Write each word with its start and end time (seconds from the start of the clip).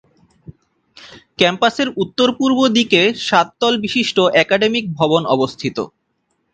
ক্যাম্পাসের 1.39 1.87
উত্তরপূর্ব 2.03 2.59
দিকে 2.77 3.01
সাত 3.27 3.47
তল 3.61 3.73
বিশিষ্ট 3.83 4.17
অ্যাকাডেমিক 4.33 4.85
ভবন 4.99 5.21
অবস্থিত। 5.35 5.77